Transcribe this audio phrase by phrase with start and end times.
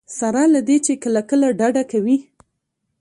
[0.19, 2.17] سره له دې چې کله کله ډډه کوي.